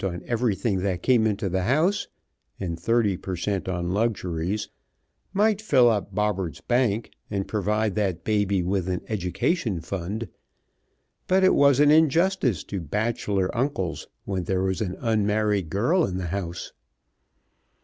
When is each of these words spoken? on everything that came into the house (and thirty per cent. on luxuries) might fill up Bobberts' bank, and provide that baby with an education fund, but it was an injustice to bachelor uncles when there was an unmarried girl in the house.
on 0.03 0.23
everything 0.25 0.79
that 0.79 1.03
came 1.03 1.27
into 1.27 1.47
the 1.47 1.61
house 1.61 2.07
(and 2.59 2.79
thirty 2.79 3.15
per 3.15 3.35
cent. 3.35 3.69
on 3.69 3.91
luxuries) 3.93 4.67
might 5.31 5.61
fill 5.61 5.87
up 5.91 6.15
Bobberts' 6.15 6.59
bank, 6.59 7.11
and 7.29 7.47
provide 7.47 7.93
that 7.93 8.23
baby 8.23 8.63
with 8.63 8.89
an 8.89 9.01
education 9.09 9.79
fund, 9.79 10.27
but 11.27 11.43
it 11.43 11.53
was 11.53 11.79
an 11.79 11.91
injustice 11.91 12.63
to 12.63 12.81
bachelor 12.81 13.55
uncles 13.55 14.07
when 14.25 14.45
there 14.45 14.63
was 14.63 14.81
an 14.81 14.97
unmarried 15.01 15.69
girl 15.69 16.03
in 16.03 16.17
the 16.17 16.25
house. 16.33 16.73